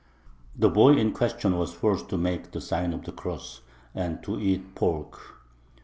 The 0.55 0.67
boy 0.67 0.93
in 0.93 1.11
question 1.13 1.59
was 1.59 1.75
forced 1.75 2.09
to 2.09 2.17
make 2.17 2.49
the 2.53 2.59
sign 2.59 2.91
of 2.91 3.03
the 3.05 3.11
cross 3.11 3.61
and 3.93 4.23
to 4.23 4.39
eat 4.39 4.73
pork. 4.73 5.19